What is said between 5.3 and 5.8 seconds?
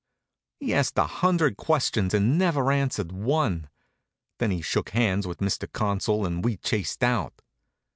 Mr.